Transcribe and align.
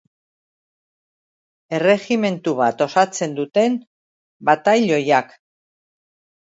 Erregimentu 1.79 2.55
bat 2.63 2.83
osatzen 2.89 3.39
duten 3.43 3.79
batailoiak. 4.51 5.41